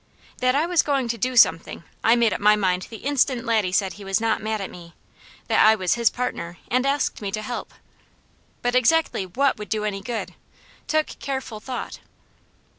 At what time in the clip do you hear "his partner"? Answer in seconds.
5.93-6.57